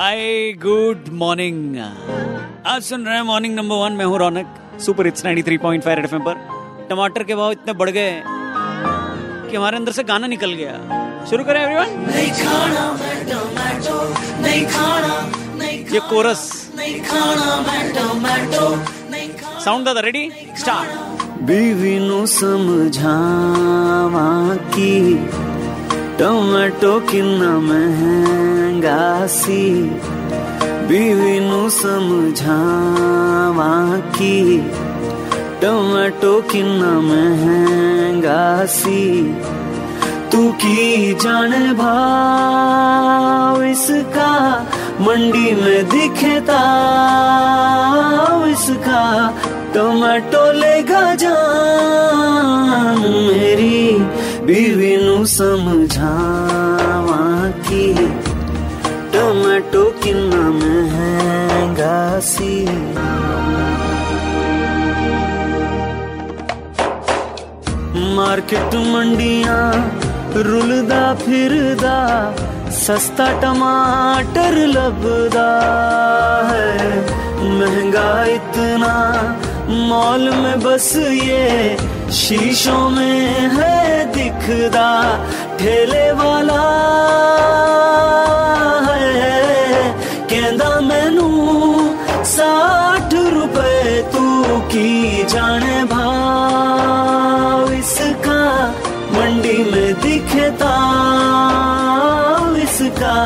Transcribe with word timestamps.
Hi 0.00 0.52
good 0.56 1.08
morning 1.12 1.76
आज 2.66 2.82
सुन 2.82 3.02
रहे 3.06 3.14
हैं 3.14 3.22
मॉर्निंग 3.22 3.54
नंबर 3.54 3.76
वन 3.76 3.92
मैं 3.92 4.04
हूँ 4.04 4.18
रौनक। 4.18 4.54
सुपर 4.84 5.06
हिट्स 5.06 5.24
93.5 5.24 5.98
एफएम 6.04 6.22
पर। 6.24 6.36
टमाटर 6.90 7.22
के 7.22 7.34
भाव 7.34 7.50
इतने 7.52 7.72
बढ़ 7.72 7.90
गए 7.90 8.12
कि 9.50 9.56
हमारे 9.56 9.76
अंदर 9.76 9.92
से 9.92 10.04
गाना 10.10 10.26
निकल 10.26 10.52
गया। 10.52 11.26
शुरू 11.30 11.44
करें 11.44 11.60
एवरीवन 11.62 11.90
नहीं 12.06 12.30
खाना 12.30 12.84
मैं 12.92 13.18
टमाटो 13.26 13.98
नहीं 14.42 14.64
खाना 14.66 15.14
नहीं 15.58 15.76
ये 15.94 16.00
कोरस 16.08 16.42
नहीं 16.76 16.96
खाना 17.02 17.60
मैं 17.68 17.82
टमाटो 17.92 18.68
साउंड 19.64 19.84
दादा 19.84 20.00
रेडी 20.08 20.24
स्टार्ट 20.60 20.88
बीवी 21.42 21.98
नु 21.98 22.24
समझावा 22.38 24.28
की 24.76 24.94
टमाटो 26.20 27.00
किन्ना 27.00 27.58
महँगा 27.58 29.26
सी। 29.26 29.90
बीवी 30.88 31.40
नु 31.40 31.70
समझावा 31.70 33.98
की। 33.98 34.60
टमाटो 35.62 36.42
किन्ना 36.42 36.86
महँगा 36.86 38.66
सी। 38.66 39.34
तू 40.32 40.52
की 40.52 41.14
जाने 41.14 41.72
भाव 41.72 43.62
इसका, 43.62 44.66
मंडी 45.00 45.38
में 45.38 45.88
दिखता 45.88 46.62
इसका। 48.48 49.34
टमाटो 49.74 50.52
लेगा 50.52 51.14
जान 51.14 52.98
मेरी 52.98 53.59
बीवी 54.50 55.26
समझावा 55.26 57.18
की 57.66 57.92
टमाटो 59.12 59.82
किन्ना 60.02 60.40
महँगा 60.50 61.98
सी 62.20 62.64
मार्केट 68.16 68.74
मंडियाँ 68.74 69.62
रुलदा 70.36 71.14
फिरदा, 71.14 71.98
सस्ता 72.70 73.28
टमाटर 73.40 74.56
लभदा 74.66 75.50
है। 76.50 76.98
महँगा 77.60 78.24
इतना 78.24 78.94
मॉल 79.70 80.30
में 80.30 80.60
बस 80.60 80.96
ये 80.96 81.76
शीशों 82.12 82.90
में 82.90 83.50
है 83.50 83.80
दिखदा 84.40 84.88
ठेले 85.58 86.04
वाला 86.12 86.60
है। 88.86 89.82
कहंदा 90.30 90.70
मैनू 90.80 91.28
साठ 92.24 93.14
रुपए 93.34 93.76
तू 94.12 94.24
की 94.72 94.88
जाने 95.24 95.78
भाव। 95.92 97.72
इसका 97.72 98.40
मंडी 99.14 99.58
में 99.72 99.92
दिखता, 100.00 100.74
इसका 102.64 103.18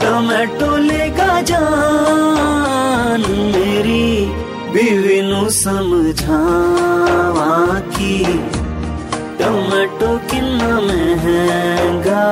टमाटो 0.00 0.76
लेगा 0.88 1.32
जान। 1.50 3.22
मेरी 3.52 4.08
बीवी 4.72 5.20
नु 5.22 5.48
समझावा 5.56 7.35
महँगा 11.26 12.24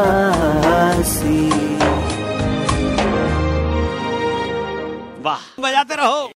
वाह। 5.25 5.63
बजाते 5.63 5.95
रहो। 5.95 6.35